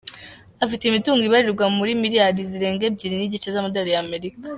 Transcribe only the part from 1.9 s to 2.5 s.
miliyari